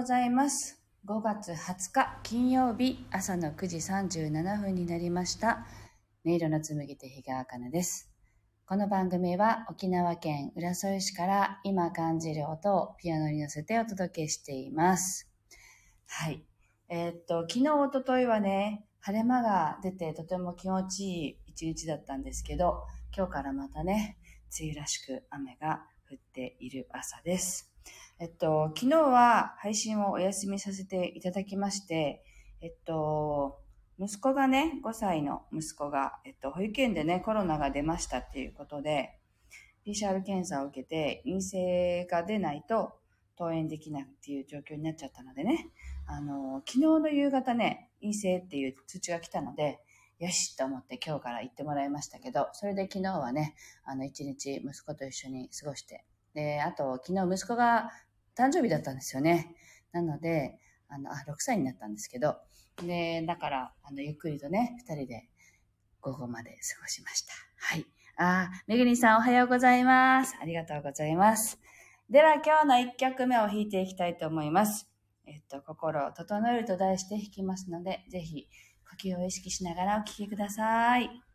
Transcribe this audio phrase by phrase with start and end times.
[0.00, 0.80] ございます。
[1.04, 5.66] 5月20日金曜日朝の9時37分になりました。
[6.24, 8.10] 音色の紡ぎ手日川茜です。
[8.64, 15.30] この番組は沖縄県浦添市から今感じる音をピアノに乗せてお届けしています。
[16.06, 16.46] はい。
[16.88, 24.16] えーっと、昨日、おとといはね、晴れ間が出てとても気持ちいい一日だったんですけど、今日からまたね、
[24.58, 27.69] 梅雨らしく雨が降っている朝です。
[28.22, 32.22] えっと、昨日は配信をお休みさせていただきまして、
[32.60, 33.58] えっと、
[33.98, 39.18] 息子がね、5歳の息子が、えっと、保育園でね、コロナが出ましたっていうことで、
[39.86, 42.92] PCR 検査を受けて陰性が出ないと
[43.38, 45.70] 登園できないっていう状況になっちゃったのでね、
[46.06, 49.80] あの、昨日の夕方ね、陰性っていう通知が来たので、
[50.18, 57.90] よしと思って今日から行ってもらいましたけど、それで昨日はね、あの、一日息子と一緒に過ごして、で、あと、昨日息子が
[58.40, 59.54] 誕生日だったんですよね。
[59.92, 62.36] なので、あの、あ、6歳になったんですけど、
[62.82, 65.28] で、だから、あの、ゆっくりとね、二人で
[66.00, 67.32] 午後まで過ごしました。
[67.56, 67.86] はい。
[68.16, 70.36] あ、めぐりんさんおはようございます。
[70.40, 71.58] ありがとうございます。
[72.08, 74.88] では、今日の1曲目を弾いていきたいと思います。
[75.26, 78.48] えっと、心を整えると題して弾きますので、ぜひ、
[78.90, 81.29] 呼吸を意識しながらお聴きください。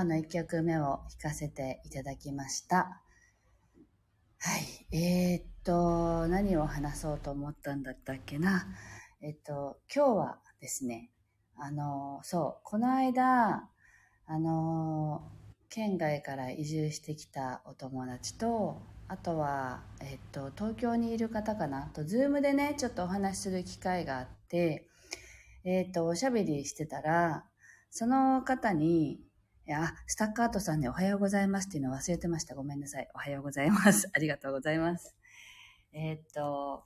[0.00, 3.02] 今日の一曲目を弾かせていただきました。
[4.38, 4.96] はい。
[4.96, 8.66] えー、っと、何を話そうと思ったんだったっけな。
[9.20, 11.10] えっと、今日はですね、
[11.54, 13.68] あの、そう、この間、
[14.24, 15.20] あの、
[15.68, 24.88] 県外から移住してきたお友達と、あとは、えっと、東京にいる方かなと、ズームでね、ちょっとお話しする機会があって、
[25.64, 27.44] えっと、おしゃべりしてたら、
[27.90, 29.20] その方に、
[29.66, 32.54] や、スタッカートさんにおはようございますっていうの忘れてました。
[32.54, 33.08] ごめんなさい。
[33.14, 34.10] おはようございます。
[34.14, 35.14] ありがとうございます。
[35.92, 36.84] えー、っと、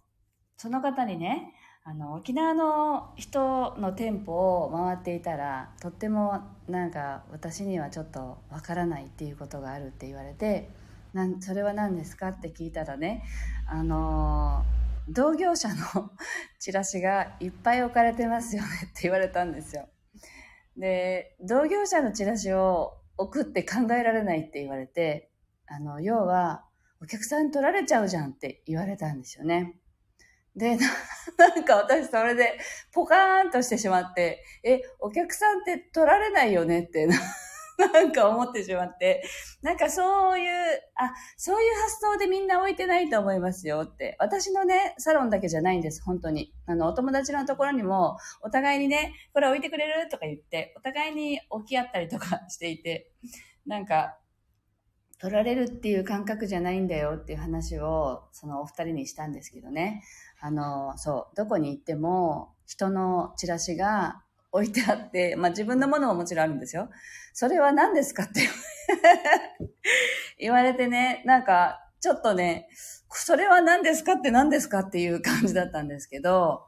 [0.56, 1.55] その方にね、
[1.85, 10.70] あの、沖縄の人の店舗を回っていたら、とってもなんか私にはちょっとわからないっていうことがあるって言われて、
[11.12, 13.23] なんそれは何ですかって聞いたらね、
[13.67, 14.65] あの
[15.09, 16.11] 同業者の
[16.59, 19.88] チラシがいっぱい置かれてますよねって言われたんですよ。
[20.76, 25.31] で、同業者のチラシを送って考えられないって言われて、
[25.67, 26.65] あの、要は、
[27.00, 29.76] お客さんに取られちゃうじゃんって言われたんですよね。
[30.56, 30.79] で、
[31.37, 32.59] なんか私それで
[32.93, 37.06] ポカーンとしてしまって、え、お客さんって取られないよねって
[37.93, 39.25] なんか思ってしまって、
[39.62, 44.17] なんかそういう、あ、そういう発想でみんな置いてないと思いますよって。
[44.19, 46.55] 私のね、サロンだけじゃないんです、本当に。
[46.67, 53.12] あの、お友達のところにも、お互いにね、これ置いてくれるとか言って、お互いに置き合ったりとかしていて、
[53.67, 54.19] なんか、
[55.19, 60.03] 取られるっていう感覚じゃないんだよっていう話を、そのお二人にしたんですけどね。
[60.41, 64.24] あの、そう、どこに行っても、人のチラシが
[64.55, 66.89] 置いてあって、 まあ自分のものももちろんあるんですよ。
[67.33, 68.49] それは何ですかって
[70.39, 72.69] 言われてね、なんか、ちょっとね、
[73.11, 76.67] それは何ですかって何ですかっていう感じだったんですけど、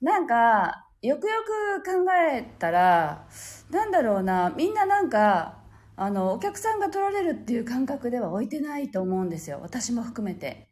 [0.00, 3.28] なんか、よくよく考えたら、
[3.70, 5.62] なんだろうな、みんななんか、
[5.96, 9.60] あの、お客さんが取られるっていう感覚では置いてないと思うんですよ。
[9.60, 10.70] 私も含めて。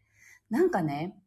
[0.50, 1.19] なんかね、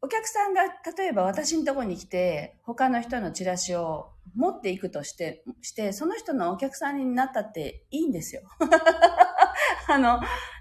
[0.00, 0.62] お客さんが
[0.96, 8.42] 例えば私のとこに来て、他の人のチラシを持っていくとして、して、その人のお客さんになったっていいんですよ。
[9.88, 10.20] あの、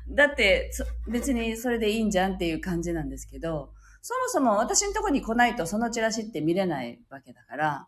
[0.09, 0.71] だって、
[1.07, 7.87] 別にそれでいいんじゃんっていう感じなんですけど、そもそも私のとこに来ないとそのチラシって見れないわけだから、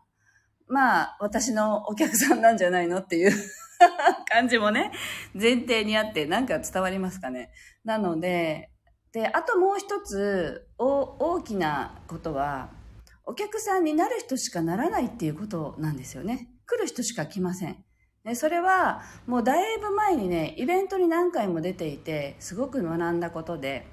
[0.68, 3.32] まあ、私のお客さんなんじゃないのっていう
[4.30, 4.92] 感じもね、
[5.34, 7.50] 前提にあって、なんか伝わりますかね。
[7.84, 8.70] なので、
[9.12, 12.70] で、あともう一つ、大きなことは、
[13.26, 16.48] お客さんになる人しかならないっていうことなんですよね。
[16.66, 17.84] 来る人しか来ません。
[18.24, 23.86] でそれは、もうだいぶ前にね、イベントに何回も出ていて、すごく学んだことで、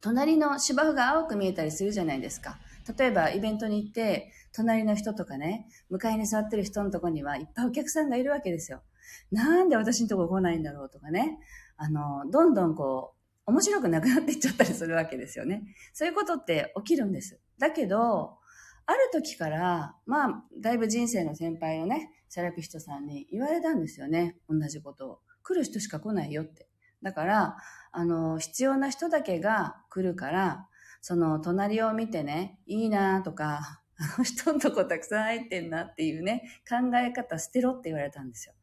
[0.00, 2.58] 隣の芝生が青く見えたりするじゃないですか。
[2.98, 8.82] 例えば、イベントに行って、隣の人とかね、向かいに座ってる人のとこにはいっぱいお客さんがいるわけですよ。
[9.30, 11.38] なんで私のとこ来ないんだろうとかね。
[11.76, 13.14] あの、どんどんこ
[13.46, 15.62] う、面白くなくなっていっちゃったりするわけですよね。
[15.92, 17.40] そういうことって起きるんです。
[17.58, 18.38] だけど、
[18.86, 24.36] ある時から、まあ、だいぶ人生の先輩のね、セラピストさんに言われたんですよね。
[24.48, 25.18] 同じことを。
[25.42, 26.68] 来る人しか来ないよって。
[27.02, 27.56] だから、
[27.92, 30.68] あの、必要な人だけが来るから、
[31.00, 38.54] その、隣を見てね、いいなとか、あの人のとこたくさん入ってんなっていうね、考え方捨てろって言われたんですよ。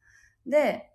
[0.46, 0.92] で、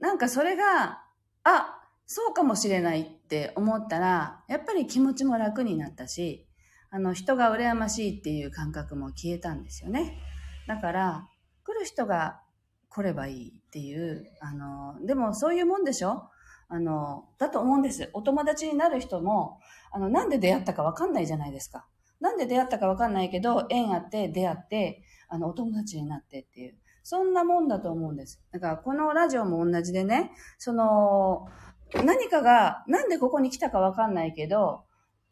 [0.00, 1.02] なんかそれが、
[1.42, 6.46] あ、そうかもしれないって思ったら、やっぱり気持ちも楽になったし、
[6.94, 10.16] あの、人が羨ましいっていう感覚も消えたんですよね。
[10.68, 11.28] だから、
[11.64, 12.40] 来る人が
[12.88, 16.30] 来ればいいっていう、あの、でもそういうもんでしょ？
[16.68, 18.10] あの、だと思うんです。
[18.12, 19.58] お友達になる人も、
[19.90, 21.84] あの、なんで出会ったかわかんないじゃないですか。
[22.20, 26.76] なんで出会ったかわかんないけど、縁あって出会って、あの、お友達になってっていう。
[27.02, 28.40] そんなもんだと思うんです。
[28.52, 31.48] だから、このラジオも同じでね、その、
[32.04, 34.84] 何かが、なんでここに来たかわかんないけど、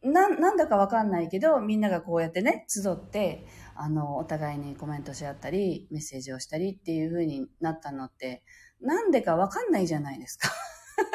[0.02, 8.42] な、なんだかわかんないけど、みんながこうやってね、集って、あの、お互いにコメントし合ったり、メッセージをしたりっていう風になったのって、
[8.80, 10.48] なんでかわかんないじゃないですか。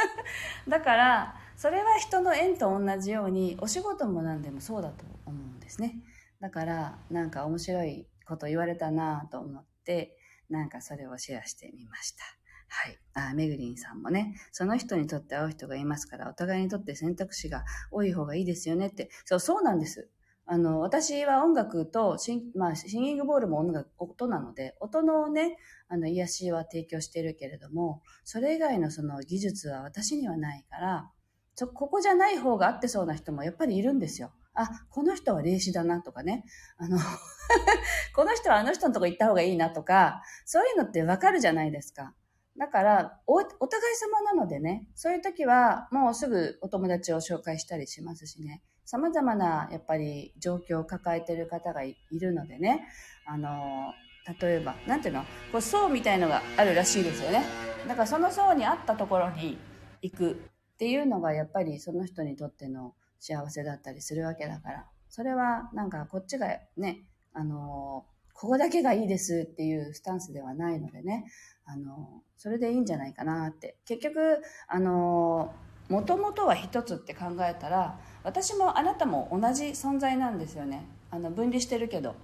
[0.68, 6.02] だから、それは人の縁と同じように、お仕事も何でもそうだと思うんですね。
[6.40, 10.18] だから、なんか面白いこと言われたなと思って、
[10.50, 12.37] なんかそれをシェアしてみました。
[12.68, 13.00] はい。
[13.14, 19.10] あ、めぐりんさんもね、その人にとって会う人がいますから、お互いにとって選択肢が多い方がいいですよねって。
[19.26, 20.10] そう、そうなんです。
[20.46, 25.58] あの、私は音楽とシン、まあ、シンギングボールも音楽、音なので、音のね、
[25.90, 31.12] あの、癒しは提供してるけれども、それ以外のその技術は私にはないから、
[31.56, 34.32] ちょ、ここじゃない方が合ってそうな人もやっぱりいるんですよ。
[34.54, 36.46] あ、この人は霊視だなとかね。
[36.78, 36.98] あの
[38.16, 42.16] この人はあの人のとこ行った方がいいなとか、そういうのってわかるじゃないですか。
[42.58, 52.88] だからお、お互い様なのでね、そういう時はもうすぐお友達を紹介したりしますしね、様々なやっぱり状況を抱えてる方がいるのでね、
[53.26, 53.94] あの、
[54.42, 55.22] 例えば、なんていうの？
[55.52, 57.44] こう層みたいのがあるらしいですよね。
[57.88, 59.58] だからその層に合ったところに
[60.02, 60.36] 行くっ
[60.78, 71.26] ていうのがやっぱりその人にとっての幸せだったりするわけだから、それはなんかこっちがね、あの、ここだけがいいですっていうスタンスではないのでね、
[71.68, 73.78] あの、それでいいんじゃないかなって。
[73.86, 75.54] 結局、あの、
[75.90, 80.86] もともとは一つって考えたら、私もあなたも同じ存在なんですよね。
[81.12, 82.16] あの、分離してるけど、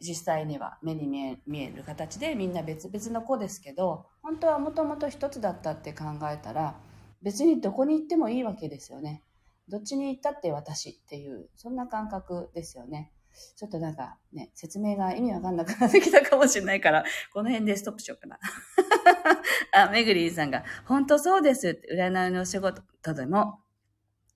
[0.00, 6.76] 実際には目に見え見える形でみんな別々の子ですけど、本当はもともと一つだったって考えたら、
[7.22, 9.22] 別にどこに行ってもいいわけですよね。
[9.68, 13.12] どっちに行ったって私っていう、そんな感覚ですよね。
[13.56, 18.38] ちょっとなんかね、説明が意味わかんなくなってきたかもしれないから、この辺でストップしようかな。
[19.72, 22.82] あ、めぐりんさんが、本当そうですって、占いのお仕事
[23.14, 23.58] でも、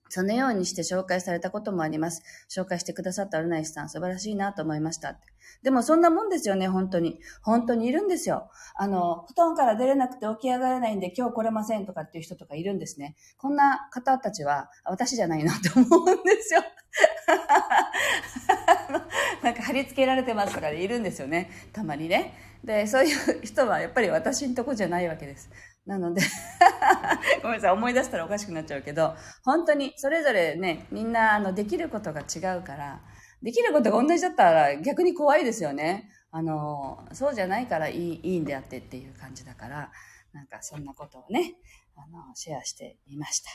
[0.09, 2.23] そのようにして紹介されたこともあります。
[2.49, 5.19] 紹介してくださった占い師さん素晴らしいなと思いました。
[5.63, 7.19] でもそんなもんですよね、本当に。
[7.41, 8.49] 本当にいるんですよ。
[8.75, 13.15] あの、布団から出れなくて起き上がれないんで今日来れませんとかっていう人とかいるんですね。
[13.37, 16.61] こんな方たちは私じゃないなって思うんですよ。
[19.67, 21.49] 貼り付けられてますとかでいるんですよね。
[21.73, 22.33] たまにね。
[22.63, 25.49] で、そういう人はやっぱり私んとこじゃないわけです。
[25.85, 26.21] なので
[27.43, 33.01] ごめんなさい、思い出したらおかしくなっちゃうけど、本当にそれぞれね、みんなあのできることが違うから、
[33.41, 36.09] できることが同じだったら逆に怖いですよね。
[36.31, 39.91] あの、そうじゃないからいいいいんであってっていう感じだから、
[40.33, 41.55] なんかそんなことをね、
[41.95, 43.49] あの、シェアしてみました。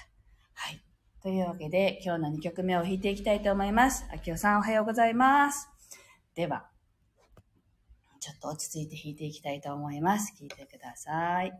[0.54, 0.82] はい。
[1.22, 4.04] というわけで、今日の2曲目を弾いていきたいと思います。
[4.12, 5.71] あきおさんおはようございます。
[6.34, 6.70] では、
[8.20, 10.34] ちょっと落ち着いて弾いていきたいと思います。
[10.38, 11.52] 聴いてください。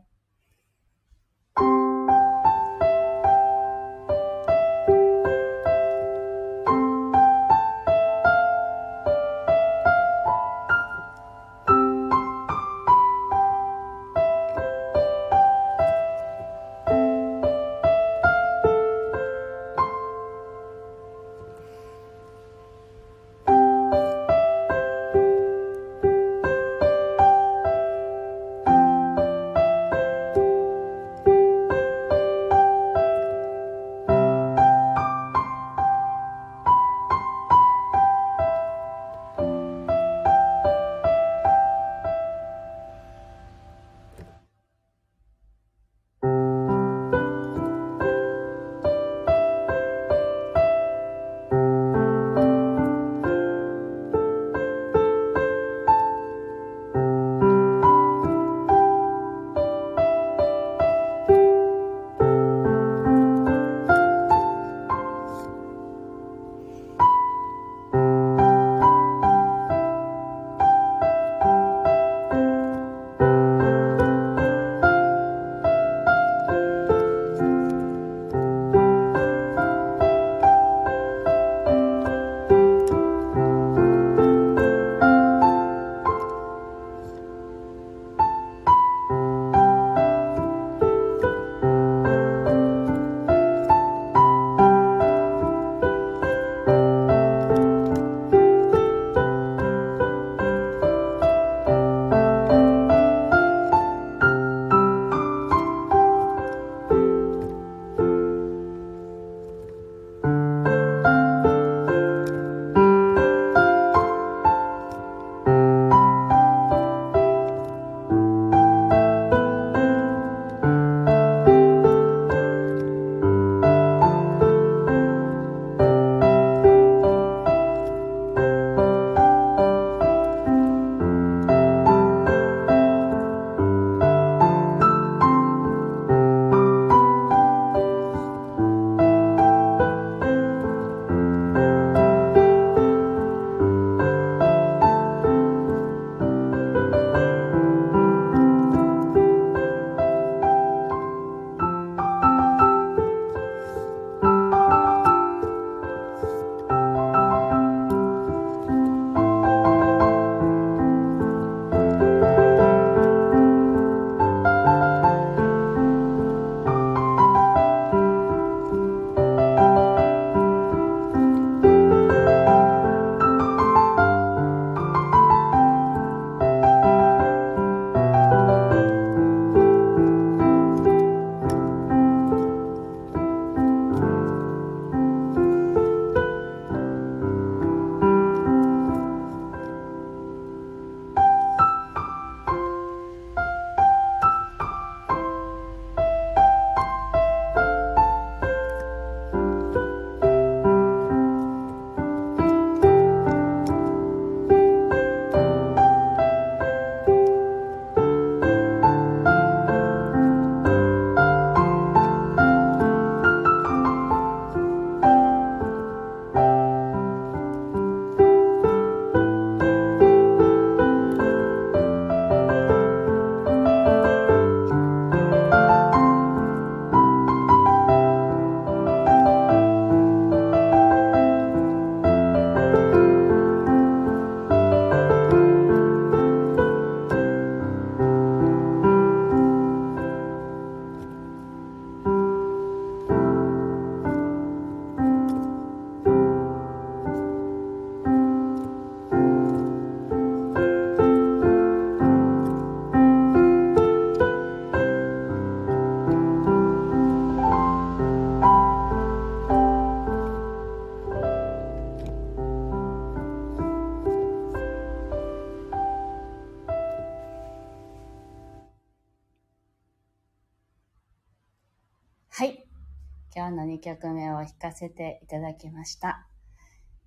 [273.35, 276.27] 今日の2曲目を弾かせていただきました。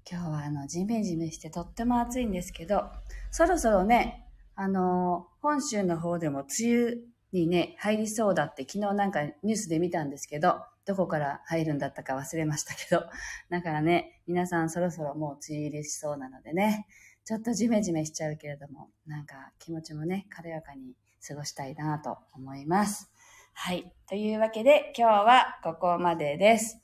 [0.10, 2.90] 今日はあの、ジメジメしてとっても暑いんですけど、
[3.30, 6.98] そろそろね、あの本州の方でも梅雨
[7.32, 13.04] にね、入りそうだって昨日なんかニュースで見たんですけど、どこから入るんだったか忘れましたけど、
[13.52, 16.88] だからね、皆さんそろそろもう梅雨入りしそうなのでね、
[17.24, 20.96] ちょっとジメジメしちゃうけれども、なんか気持ちもね、軽やかに
[21.28, 23.12] 過ごしたいなと思います。
[23.58, 23.92] はい。
[24.08, 26.78] というわけで今日はここまでです。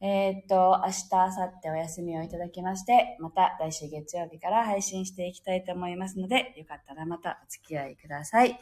[0.00, 8.60] えー、っと、明日、明後日お休みをいただきまして、また来週月曜日から配信していきたいと思いますので、よかったらまたお付き合いください。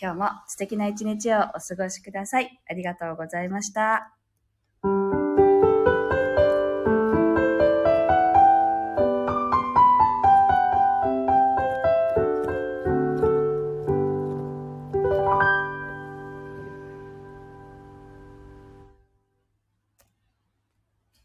[0.00, 2.58] 今日も素敵な一日をお過ごしください。
[2.70, 4.14] ありがとうございました。